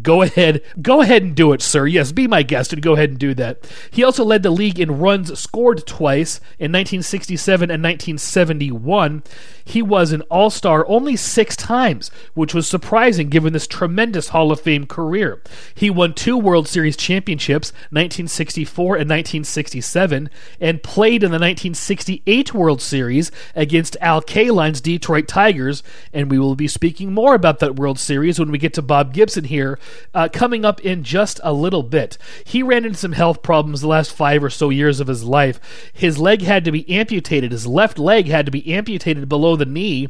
go 0.00 0.22
ahead, 0.22 0.62
go 0.80 1.00
ahead 1.00 1.22
and 1.24 1.34
do 1.34 1.52
it, 1.52 1.60
sir. 1.60 1.86
Yes, 1.86 2.12
be 2.12 2.28
my 2.28 2.44
guest 2.44 2.72
and 2.72 2.82
go 2.82 2.92
ahead 2.92 3.10
and 3.10 3.18
do 3.18 3.34
that. 3.34 3.68
He 3.90 4.04
also 4.04 4.24
led 4.24 4.44
the 4.44 4.50
league 4.50 4.78
in 4.78 4.98
runs 4.98 5.36
scored 5.38 5.84
twice 5.86 6.38
in 6.58 6.70
1967 6.70 7.70
and 7.70 7.82
1971 7.82 8.91
one, 8.92 9.22
he 9.64 9.80
was 9.80 10.12
an 10.12 10.20
All 10.22 10.50
Star 10.50 10.86
only 10.86 11.16
six 11.16 11.56
times, 11.56 12.10
which 12.34 12.52
was 12.52 12.68
surprising 12.68 13.28
given 13.28 13.52
this 13.52 13.66
tremendous 13.66 14.28
Hall 14.28 14.52
of 14.52 14.60
Fame 14.60 14.86
career. 14.86 15.42
He 15.74 15.88
won 15.88 16.12
two 16.14 16.36
World 16.36 16.68
Series 16.68 16.96
championships, 16.96 17.72
1964 17.90 18.96
and 18.96 19.08
1967, 19.08 20.28
and 20.60 20.82
played 20.82 21.22
in 21.22 21.30
the 21.30 21.38
1968 21.38 22.52
World 22.52 22.82
Series 22.82 23.30
against 23.54 23.96
Al 24.00 24.20
Kaline's 24.20 24.80
Detroit 24.80 25.26
Tigers. 25.26 25.82
And 26.12 26.30
we 26.30 26.38
will 26.38 26.54
be 26.54 26.68
speaking 26.68 27.12
more 27.12 27.34
about 27.34 27.60
that 27.60 27.76
World 27.76 27.98
Series 27.98 28.38
when 28.38 28.50
we 28.50 28.58
get 28.58 28.74
to 28.74 28.82
Bob 28.82 29.14
Gibson 29.14 29.44
here, 29.44 29.78
uh, 30.12 30.28
coming 30.30 30.64
up 30.64 30.80
in 30.80 31.02
just 31.02 31.40
a 31.42 31.52
little 31.52 31.82
bit. 31.82 32.18
He 32.44 32.62
ran 32.62 32.84
into 32.84 32.98
some 32.98 33.12
health 33.12 33.42
problems 33.42 33.80
the 33.80 33.88
last 33.88 34.12
five 34.12 34.44
or 34.44 34.50
so 34.50 34.68
years 34.68 35.00
of 35.00 35.06
his 35.06 35.24
life. 35.24 35.58
His 35.92 36.18
leg 36.18 36.42
had 36.42 36.64
to 36.64 36.72
be 36.72 36.88
amputated, 36.90 37.52
his 37.52 37.66
left 37.66 37.98
leg 37.98 38.26
had 38.26 38.46
to 38.46 38.52
be 38.52 38.71
amputated 38.72 39.28
below 39.28 39.56
the 39.56 39.64
knee 39.64 40.06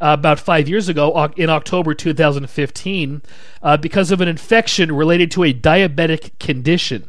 uh, 0.00 0.16
about 0.18 0.38
five 0.38 0.68
years 0.68 0.88
ago 0.88 1.30
in 1.36 1.50
October 1.50 1.94
2015 1.94 3.22
uh, 3.62 3.76
because 3.76 4.10
of 4.10 4.20
an 4.20 4.28
infection 4.28 4.92
related 4.92 5.30
to 5.30 5.44
a 5.44 5.54
diabetic 5.54 6.38
condition. 6.38 7.08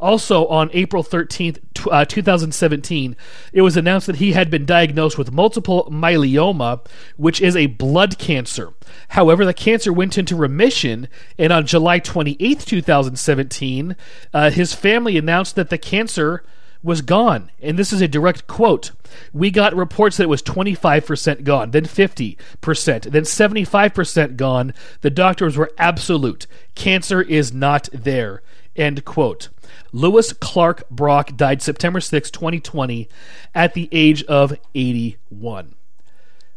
Also, 0.00 0.46
on 0.46 0.70
April 0.72 1.02
13th, 1.02 1.58
uh, 1.90 2.04
2017, 2.04 3.16
it 3.52 3.62
was 3.62 3.76
announced 3.76 4.06
that 4.06 4.16
he 4.16 4.32
had 4.32 4.50
been 4.50 4.66
diagnosed 4.66 5.18
with 5.18 5.32
multiple 5.32 5.88
myeloma, 5.90 6.84
which 7.16 7.40
is 7.40 7.56
a 7.56 7.66
blood 7.66 8.18
cancer. 8.18 8.72
However, 9.08 9.44
the 9.44 9.54
cancer 9.54 9.92
went 9.92 10.18
into 10.18 10.36
remission, 10.36 11.08
and 11.38 11.52
on 11.52 11.66
July 11.66 12.00
28th, 12.00 12.64
2017, 12.64 13.96
uh, 14.32 14.50
his 14.50 14.74
family 14.74 15.16
announced 15.16 15.56
that 15.56 15.70
the 15.70 15.78
cancer 15.78 16.44
was 16.84 17.00
gone. 17.00 17.50
And 17.60 17.78
this 17.78 17.92
is 17.92 18.00
a 18.00 18.06
direct 18.06 18.46
quote. 18.46 18.92
We 19.32 19.50
got 19.50 19.74
reports 19.74 20.18
that 20.18 20.24
it 20.24 20.28
was 20.28 20.42
25% 20.42 21.42
gone, 21.42 21.70
then 21.70 21.84
50%, 21.84 22.36
then 23.10 23.22
75% 23.22 24.36
gone. 24.36 24.74
The 25.00 25.10
doctors 25.10 25.56
were 25.56 25.72
absolute. 25.78 26.46
Cancer 26.74 27.22
is 27.22 27.52
not 27.52 27.88
there. 27.92 28.42
End 28.76 29.04
quote. 29.04 29.48
Lewis 29.92 30.32
Clark 30.32 30.88
Brock 30.90 31.36
died 31.36 31.62
September 31.62 32.00
6, 32.00 32.30
2020, 32.30 33.08
at 33.54 33.74
the 33.74 33.88
age 33.90 34.22
of 34.24 34.58
81. 34.74 35.74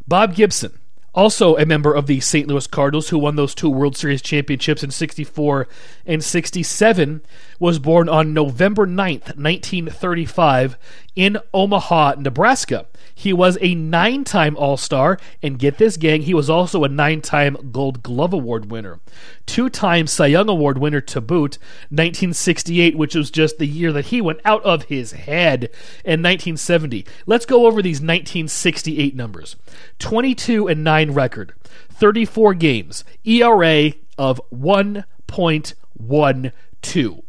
Bob 0.07 0.35
Gibson, 0.35 0.79
also 1.13 1.55
a 1.57 1.65
member 1.65 1.93
of 1.93 2.07
the 2.07 2.19
St. 2.19 2.47
Louis 2.47 2.67
Cardinals, 2.67 3.09
who 3.09 3.19
won 3.19 3.35
those 3.35 3.55
two 3.55 3.69
World 3.69 3.95
Series 3.95 4.21
championships 4.21 4.83
in 4.83 4.91
64 4.91 5.67
and 6.05 6.23
67, 6.23 7.21
was 7.59 7.79
born 7.79 8.07
on 8.07 8.33
November 8.33 8.85
9th, 8.85 9.35
1935, 9.35 10.77
in 11.15 11.37
Omaha, 11.53 12.15
Nebraska. 12.19 12.85
He 13.13 13.33
was 13.33 13.57
a 13.61 13.73
nine 13.73 14.23
time 14.23 14.55
All 14.55 14.77
Star, 14.77 15.17
and 15.41 15.57
get 15.57 15.79
this, 15.79 15.97
gang, 15.97 16.21
he 16.21 16.35
was 16.35 16.49
also 16.49 16.83
a 16.83 16.89
nine 16.89 17.21
time 17.21 17.57
Gold 17.71 18.03
Glove 18.03 18.33
Award 18.33 18.69
winner. 18.69 18.99
Two 19.47 19.69
time 19.69 20.05
Cy 20.05 20.27
Young 20.27 20.49
Award 20.49 20.77
winner 20.77 21.01
to 21.01 21.19
boot, 21.19 21.57
1968, 21.89 22.95
which 22.95 23.15
was 23.15 23.31
just 23.31 23.57
the 23.57 23.65
year 23.65 23.91
that 23.91 24.05
he 24.05 24.21
went 24.21 24.39
out 24.45 24.63
of 24.63 24.83
his 24.83 25.13
head, 25.13 25.71
and 26.05 26.23
1970. 26.23 27.05
Let's 27.25 27.47
go 27.47 27.65
over 27.65 27.81
these 27.81 27.97
1968 27.97 29.15
numbers 29.15 29.55
22 29.97 30.67
and 30.67 30.83
9 30.83 31.11
record, 31.11 31.53
34 31.89 32.53
games, 32.53 33.03
ERA 33.25 33.93
of 34.17 34.41
1.12. 34.53 37.23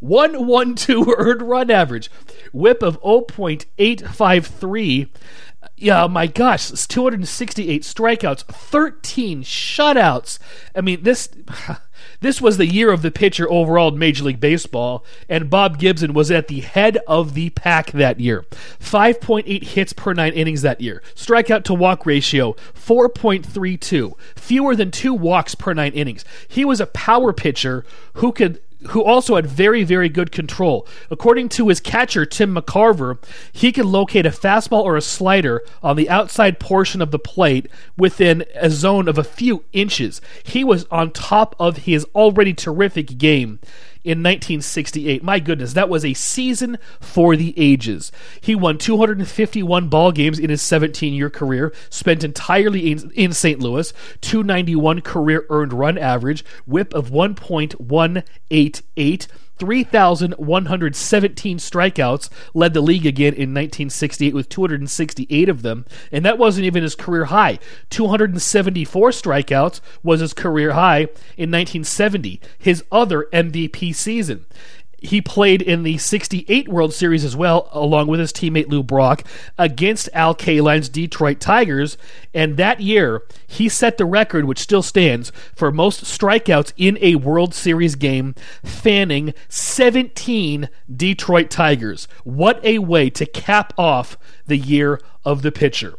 112 0.00 1.08
earned 1.16 1.42
run 1.42 1.70
average, 1.70 2.10
whip 2.52 2.82
of 2.82 3.00
0.853. 3.02 5.08
Yeah, 5.76 6.06
my 6.06 6.26
gosh, 6.26 6.70
it's 6.70 6.86
268 6.86 7.82
strikeouts, 7.82 8.44
13 8.44 9.42
shutouts. 9.42 10.38
I 10.74 10.80
mean, 10.80 11.02
this 11.02 11.28
this 12.20 12.40
was 12.40 12.56
the 12.56 12.66
year 12.66 12.92
of 12.92 13.02
the 13.02 13.10
pitcher 13.10 13.50
overall 13.50 13.92
in 13.92 13.98
Major 13.98 14.24
League 14.24 14.40
Baseball, 14.40 15.04
and 15.28 15.50
Bob 15.50 15.78
Gibson 15.78 16.14
was 16.14 16.30
at 16.30 16.48
the 16.48 16.60
head 16.60 16.98
of 17.06 17.34
the 17.34 17.50
pack 17.50 17.90
that 17.92 18.20
year. 18.20 18.44
5.8 18.80 19.62
hits 19.62 19.92
per 19.92 20.14
9 20.14 20.32
innings 20.32 20.62
that 20.62 20.80
year. 20.80 21.02
Strikeout 21.14 21.64
to 21.64 21.74
walk 21.74 22.06
ratio 22.06 22.54
4.32. 22.74 24.14
Fewer 24.36 24.76
than 24.76 24.90
2 24.90 25.14
walks 25.14 25.54
per 25.54 25.74
9 25.74 25.92
innings. 25.92 26.24
He 26.46 26.64
was 26.64 26.80
a 26.80 26.86
power 26.86 27.32
pitcher 27.32 27.84
who 28.14 28.32
could 28.32 28.60
who 28.88 29.02
also 29.02 29.36
had 29.36 29.46
very, 29.46 29.82
very 29.82 30.08
good 30.08 30.30
control. 30.30 30.86
According 31.10 31.48
to 31.50 31.68
his 31.68 31.80
catcher, 31.80 32.24
Tim 32.24 32.54
McCarver, 32.54 33.18
he 33.52 33.72
could 33.72 33.84
locate 33.84 34.26
a 34.26 34.30
fastball 34.30 34.84
or 34.84 34.96
a 34.96 35.02
slider 35.02 35.62
on 35.82 35.96
the 35.96 36.08
outside 36.08 36.60
portion 36.60 37.02
of 37.02 37.10
the 37.10 37.18
plate 37.18 37.68
within 37.96 38.44
a 38.54 38.70
zone 38.70 39.08
of 39.08 39.18
a 39.18 39.24
few 39.24 39.64
inches. 39.72 40.20
He 40.44 40.62
was 40.62 40.86
on 40.90 41.10
top 41.10 41.56
of 41.58 41.78
his 41.78 42.04
already 42.14 42.54
terrific 42.54 43.18
game 43.18 43.58
in 44.04 44.18
1968. 44.18 45.22
My 45.22 45.38
goodness, 45.38 45.72
that 45.74 45.88
was 45.88 46.04
a 46.04 46.14
season 46.14 46.78
for 47.00 47.36
the 47.36 47.54
ages. 47.56 48.10
He 48.40 48.54
won 48.54 48.78
251 48.78 49.88
ball 49.88 50.12
games 50.12 50.38
in 50.38 50.50
his 50.50 50.62
17 50.62 51.14
year 51.14 51.30
career, 51.30 51.72
spent 51.90 52.24
entirely 52.24 52.92
in, 52.92 53.10
in 53.12 53.32
St. 53.32 53.60
Louis, 53.60 53.92
291 54.20 55.00
career 55.00 55.46
earned 55.50 55.72
run 55.72 55.98
average, 55.98 56.44
whip 56.66 56.94
of 56.94 57.10
1.188 57.10 59.26
3,117 59.58 61.58
strikeouts, 61.58 62.28
led 62.54 62.74
the 62.74 62.80
league 62.80 63.06
again 63.06 63.34
in 63.34 63.54
1968 63.54 64.34
with 64.34 64.48
268 64.48 65.48
of 65.48 65.62
them, 65.62 65.84
and 66.12 66.24
that 66.24 66.38
wasn't 66.38 66.66
even 66.66 66.82
his 66.82 66.94
career 66.94 67.26
high. 67.26 67.58
274 67.90 69.10
strikeouts 69.10 69.80
was 70.02 70.20
his 70.20 70.34
career 70.34 70.72
high 70.72 71.02
in 71.36 71.50
1970, 71.50 72.40
his 72.58 72.84
other 72.90 73.28
MVP 73.32 73.94
season. 73.94 74.46
He 75.00 75.20
played 75.20 75.62
in 75.62 75.84
the 75.84 75.98
68 75.98 76.68
World 76.68 76.92
Series 76.92 77.24
as 77.24 77.36
well, 77.36 77.68
along 77.72 78.08
with 78.08 78.18
his 78.18 78.32
teammate 78.32 78.68
Lou 78.68 78.82
Brock, 78.82 79.22
against 79.56 80.08
Al 80.12 80.34
Kaline's 80.34 80.88
Detroit 80.88 81.38
Tigers. 81.38 81.96
And 82.34 82.56
that 82.56 82.80
year, 82.80 83.22
he 83.46 83.68
set 83.68 83.96
the 83.96 84.04
record, 84.04 84.44
which 84.44 84.58
still 84.58 84.82
stands, 84.82 85.30
for 85.54 85.70
most 85.70 86.04
strikeouts 86.04 86.72
in 86.76 86.98
a 87.00 87.14
World 87.14 87.54
Series 87.54 87.94
game, 87.94 88.34
fanning 88.64 89.34
17 89.48 90.68
Detroit 90.94 91.50
Tigers. 91.50 92.08
What 92.24 92.64
a 92.64 92.80
way 92.80 93.08
to 93.10 93.26
cap 93.26 93.72
off 93.78 94.18
the 94.46 94.58
year 94.58 95.00
of 95.24 95.42
the 95.42 95.52
pitcher. 95.52 95.94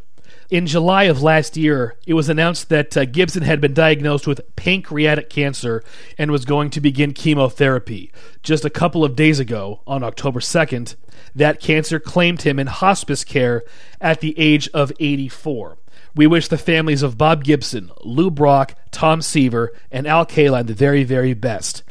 In 0.49 0.65
July 0.65 1.03
of 1.03 1.21
last 1.21 1.57
year, 1.57 1.95
it 2.07 2.15
was 2.15 2.27
announced 2.27 2.69
that 2.69 2.97
uh, 2.97 3.05
Gibson 3.05 3.43
had 3.43 3.61
been 3.61 3.75
diagnosed 3.75 4.25
with 4.25 4.55
pancreatic 4.55 5.29
cancer 5.29 5.83
and 6.17 6.31
was 6.31 6.43
going 6.43 6.71
to 6.71 6.81
begin 6.81 7.13
chemotherapy. 7.13 8.11
Just 8.41 8.65
a 8.65 8.71
couple 8.71 9.05
of 9.05 9.15
days 9.15 9.39
ago, 9.39 9.81
on 9.85 10.03
October 10.03 10.39
2nd, 10.39 10.95
that 11.35 11.59
cancer 11.59 11.99
claimed 11.99 12.41
him 12.41 12.57
in 12.57 12.65
hospice 12.65 13.23
care 13.23 13.63
at 14.01 14.21
the 14.21 14.33
age 14.39 14.67
of 14.69 14.91
84. 14.99 15.77
We 16.15 16.25
wish 16.25 16.47
the 16.47 16.57
families 16.57 17.03
of 17.03 17.15
Bob 17.15 17.43
Gibson, 17.43 17.91
Lou 18.03 18.31
Brock, 18.31 18.73
Tom 18.89 19.21
Seaver, 19.21 19.71
and 19.91 20.07
Al 20.07 20.25
Kaline 20.25 20.65
the 20.65 20.73
very, 20.73 21.03
very 21.03 21.35
best. 21.35 21.83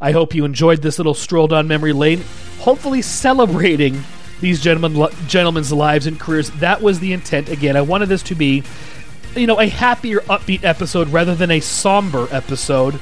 I 0.00 0.12
hope 0.12 0.34
you 0.34 0.46
enjoyed 0.46 0.80
this 0.80 0.98
little 0.98 1.12
stroll 1.12 1.48
down 1.48 1.68
memory 1.68 1.92
lane, 1.92 2.24
hopefully 2.60 3.02
celebrating 3.02 4.02
these 4.40 4.60
gentlemen, 4.60 5.08
gentlemen's 5.26 5.72
lives 5.72 6.06
and 6.06 6.18
careers. 6.18 6.50
That 6.50 6.82
was 6.82 7.00
the 7.00 7.12
intent. 7.12 7.48
Again, 7.48 7.76
I 7.76 7.82
wanted 7.82 8.08
this 8.08 8.22
to 8.24 8.34
be, 8.34 8.62
you 9.34 9.46
know, 9.46 9.60
a 9.60 9.66
happier, 9.66 10.20
upbeat 10.20 10.64
episode 10.64 11.08
rather 11.08 11.34
than 11.34 11.50
a 11.50 11.60
somber 11.60 12.28
episode, 12.30 13.00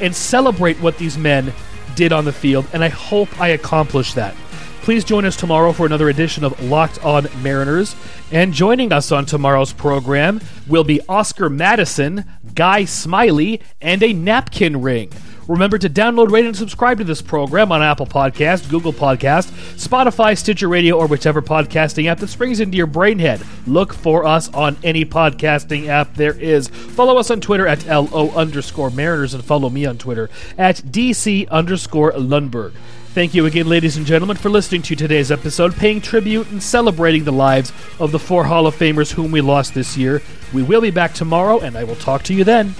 and 0.00 0.14
celebrate 0.14 0.80
what 0.80 0.98
these 0.98 1.16
men 1.16 1.52
did 1.94 2.12
on 2.12 2.24
the 2.24 2.32
field. 2.32 2.66
And 2.72 2.82
I 2.82 2.88
hope 2.88 3.40
I 3.40 3.48
accomplished 3.48 4.14
that. 4.16 4.34
Please 4.82 5.04
join 5.04 5.24
us 5.24 5.36
tomorrow 5.36 5.72
for 5.72 5.86
another 5.86 6.08
edition 6.08 6.42
of 6.42 6.60
Locked 6.60 7.04
On 7.04 7.28
Mariners. 7.40 7.94
And 8.32 8.52
joining 8.52 8.92
us 8.92 9.12
on 9.12 9.26
tomorrow's 9.26 9.72
program 9.72 10.40
will 10.66 10.82
be 10.82 11.00
Oscar 11.08 11.48
Madison, 11.48 12.24
Guy 12.54 12.84
Smiley, 12.86 13.60
and 13.80 14.02
a 14.02 14.12
napkin 14.12 14.82
ring. 14.82 15.12
Remember 15.48 15.76
to 15.76 15.90
download, 15.90 16.30
rate, 16.30 16.46
and 16.46 16.56
subscribe 16.56 16.98
to 16.98 17.04
this 17.04 17.20
program 17.20 17.72
on 17.72 17.82
Apple 17.82 18.06
Podcast, 18.06 18.70
Google 18.70 18.92
Podcast, 18.92 19.50
Spotify, 19.76 20.38
Stitcher 20.38 20.68
Radio, 20.68 20.96
or 20.96 21.06
whichever 21.06 21.42
podcasting 21.42 22.06
app 22.06 22.18
that 22.18 22.28
springs 22.28 22.60
into 22.60 22.76
your 22.76 22.86
brainhead. 22.86 23.44
Look 23.66 23.92
for 23.92 24.24
us 24.24 24.48
on 24.54 24.76
any 24.84 25.04
podcasting 25.04 25.88
app 25.88 26.14
there 26.14 26.38
is. 26.38 26.68
Follow 26.68 27.18
us 27.18 27.30
on 27.30 27.40
Twitter 27.40 27.66
at 27.66 27.86
LO 27.86 28.30
underscore 28.30 28.90
Mariners 28.90 29.34
and 29.34 29.44
follow 29.44 29.68
me 29.68 29.84
on 29.84 29.98
Twitter 29.98 30.30
at 30.56 30.76
DC 30.76 31.48
underscore 31.50 32.12
Lundberg. 32.12 32.72
Thank 33.12 33.34
you 33.34 33.44
again, 33.44 33.68
ladies 33.68 33.98
and 33.98 34.06
gentlemen, 34.06 34.38
for 34.38 34.48
listening 34.48 34.80
to 34.82 34.96
today's 34.96 35.30
episode, 35.30 35.74
paying 35.76 36.00
tribute 36.00 36.50
and 36.50 36.62
celebrating 36.62 37.24
the 37.24 37.32
lives 37.32 37.70
of 37.98 38.10
the 38.10 38.18
four 38.18 38.44
Hall 38.44 38.66
of 38.66 38.74
Famers 38.74 39.12
whom 39.12 39.32
we 39.32 39.42
lost 39.42 39.74
this 39.74 39.98
year. 39.98 40.22
We 40.54 40.62
will 40.62 40.80
be 40.80 40.90
back 40.90 41.12
tomorrow, 41.12 41.58
and 41.60 41.76
I 41.76 41.84
will 41.84 41.96
talk 41.96 42.22
to 42.24 42.34
you 42.34 42.44
then. 42.44 42.74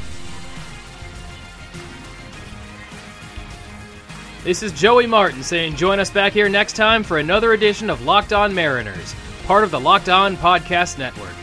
This 4.44 4.64
is 4.64 4.72
Joey 4.72 5.07
Martin 5.07 5.44
saying 5.44 5.76
join 5.76 6.00
us 6.00 6.11
back 6.11 6.33
here 6.33 6.48
next 6.48 6.74
time 6.74 7.05
for 7.05 7.18
another 7.18 7.52
edition 7.52 7.88
of 7.88 8.05
Locked 8.05 8.33
On 8.33 8.52
Mariners, 8.52 9.14
part 9.44 9.62
of 9.62 9.70
the 9.70 9.78
Locked 9.78 10.09
On 10.09 10.37
Podcast 10.37 10.98
Network. 10.98 11.41